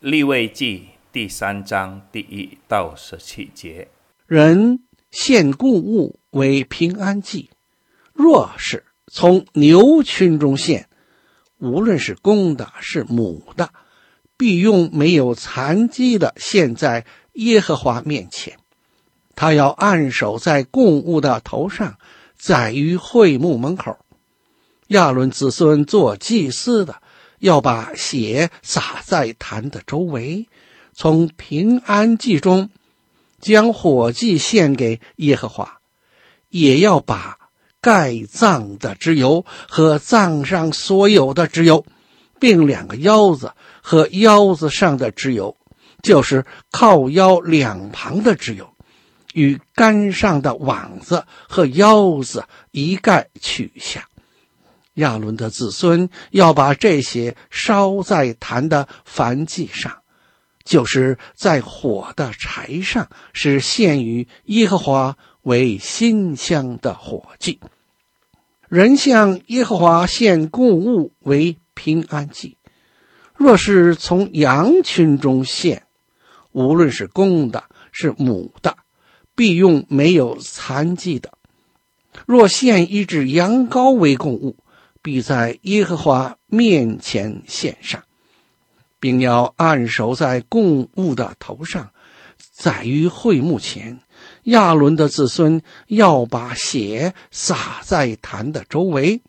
[0.00, 3.88] 立位记第三章第一到十七节：
[4.26, 4.80] 人
[5.10, 7.50] 献供物为平安祭，
[8.14, 10.88] 若是从牛群中献，
[11.58, 13.68] 无论是公的，是母的，
[14.38, 18.56] 必用没有残疾的献在耶和华面前。
[19.36, 21.98] 他要按手在供物的头上，
[22.38, 23.98] 宰于会幕门口。
[24.86, 27.02] 亚伦子孙做祭司的，
[27.40, 30.46] 要把血洒在坛的周围，
[30.94, 32.70] 从平安祭中
[33.40, 35.78] 将火祭献给耶和华，
[36.48, 37.38] 也要把
[37.80, 41.86] 盖葬的脂油和葬上所有的脂油，
[42.38, 45.56] 并两个腰子和腰子上的脂油，
[46.02, 48.68] 就是靠腰两旁的脂油，
[49.32, 54.06] 与肝上的网子和腰子一概取下。
[55.00, 60.02] 亚伦的子孙要把这些烧在坛的燔祭上，
[60.64, 67.58] 就是在火的柴上，是献与耶和华为馨香的火祭。
[68.68, 72.56] 人向耶和华献供物为平安祭，
[73.34, 75.86] 若是从羊群中献，
[76.52, 78.76] 无论是公的，是母的，
[79.34, 81.32] 必用没有残疾的。
[82.26, 84.56] 若献一只羊羔为供物，
[85.02, 88.02] 必在耶和华面前献上，
[88.98, 91.90] 并要按手在供物的头上，
[92.52, 94.00] 在于会幕前。
[94.44, 99.22] 亚伦的子孙要把血洒在坛的周围，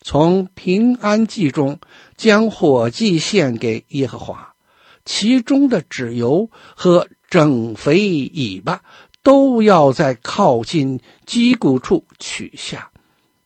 [0.00, 1.80] 从平安祭中
[2.16, 4.54] 将火祭献给耶和华，
[5.04, 8.82] 其中的脂油和整肥尾巴
[9.24, 12.92] 都要在靠近脊骨处取下，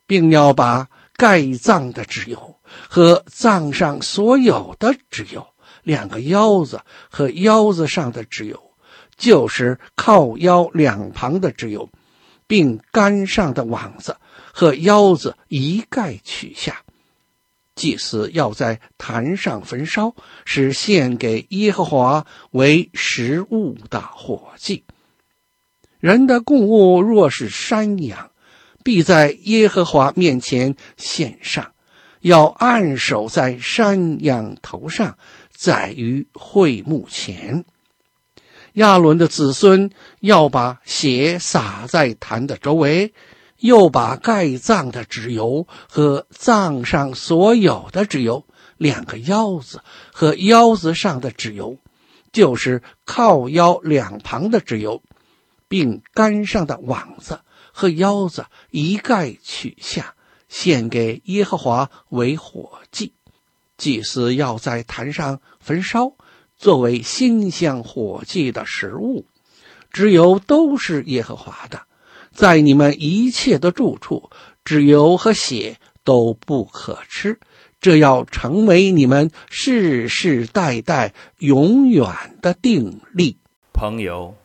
[0.07, 0.91] 并要把。
[1.23, 2.57] 盖脏的脂油
[2.89, 5.47] 和脏上所有的脂油，
[5.85, 8.61] 两个腰子和腰子上的脂油，
[9.17, 11.89] 就是靠腰两旁的脂油，
[12.49, 14.17] 并肝上的网子
[14.53, 16.83] 和腰子一概取下。
[17.77, 24.83] 祭司要在坛上焚烧，是献给耶和华为食物的火祭。
[26.01, 28.32] 人的供物若是山羊。
[28.83, 31.73] 必在耶和华面前献上，
[32.21, 35.17] 要按手在山羊头上，
[35.51, 37.65] 宰于会幕前。
[38.75, 39.91] 亚伦的子孙
[40.21, 43.13] 要把血洒在坛的周围，
[43.59, 48.47] 又把盖葬的脂油和葬上所有的脂油，
[48.79, 51.77] 两个腰子和腰子上的脂油，
[52.33, 55.03] 就是靠腰两旁的脂油，
[55.69, 57.41] 并肝上的网子。
[57.73, 60.15] 和腰子一概取下，
[60.49, 63.13] 献给耶和华为火祭。
[63.77, 66.13] 祭司要在坛上焚烧，
[66.57, 69.27] 作为馨香火祭的食物。
[69.91, 71.83] 脂油都是耶和华的，
[72.33, 74.31] 在你们一切的住处，
[74.65, 77.41] 脂油和血都不可吃。
[77.81, 82.07] 这要成为你们世世代代永远
[82.41, 83.39] 的定例。
[83.73, 84.37] 朋友，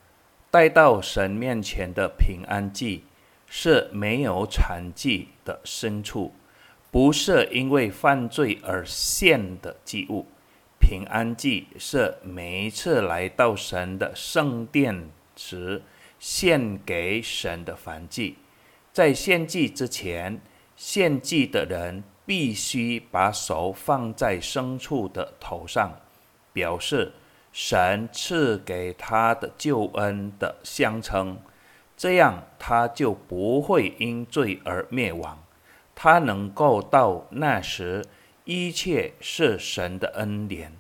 [0.50, 3.04] 带到神面前的平安祭。
[3.48, 6.34] 是没有残疾的牲畜，
[6.92, 10.28] 不是因为犯罪而献的祭物。
[10.80, 15.82] 平安祭是每一次来到神的圣殿时
[16.20, 18.38] 献给神的燔祭。
[18.94, 20.40] 在献祭之前，
[20.76, 26.00] 献祭的人必须把手放在牲畜的头上，
[26.54, 27.12] 表示
[27.52, 31.38] 神赐给他的救恩的象征。
[31.98, 35.44] 这样，他就不会因罪而灭亡。
[35.96, 38.06] 他能够到那时，
[38.46, 40.72] 一切是神的恩典。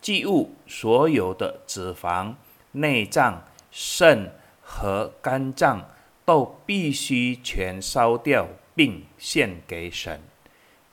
[0.00, 2.34] 祭物所有的脂肪、
[2.72, 4.32] 内脏、肾
[4.62, 5.86] 和肝脏
[6.24, 10.18] 都必须全烧掉，并献给神。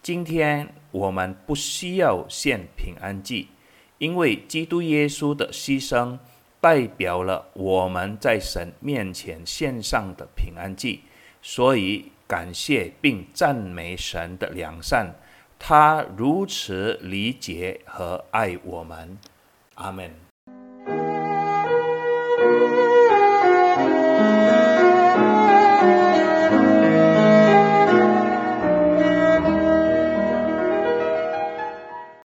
[0.02, 3.48] 今天我们不需要献平安祭，
[4.00, 6.18] 因为基督耶稣的牺牲。
[6.62, 11.02] 代表了我们在神面前献上的平安祭，
[11.42, 15.14] 所以感谢并赞美神的良善，
[15.58, 19.18] 他如此理解和爱我们。
[19.76, 20.31] 阿门。